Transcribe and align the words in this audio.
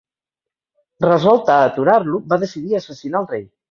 Resolt 1.05 1.53
a 1.59 1.59
aturar-lo, 1.69 2.25
va 2.35 2.43
decidir 2.49 2.79
assassinar 2.85 3.27
el 3.27 3.35
rei. 3.35 3.51